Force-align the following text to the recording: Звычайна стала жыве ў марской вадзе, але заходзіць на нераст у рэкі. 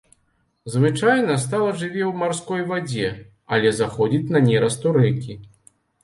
Звычайна 0.75 1.33
стала 1.41 1.67
жыве 1.81 2.01
ў 2.07 2.13
марской 2.21 2.63
вадзе, 2.71 3.11
але 3.57 3.73
заходзіць 3.81 4.31
на 4.37 4.41
нераст 4.47 4.87
у 4.93 4.95
рэкі. 4.97 5.37